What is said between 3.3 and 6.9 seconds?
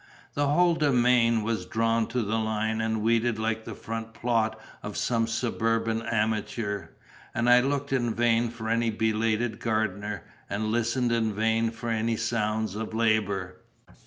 like the front plot of some suburban amateur;